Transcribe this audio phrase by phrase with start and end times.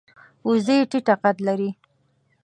[0.47, 1.69] وزې ټیټه قد لري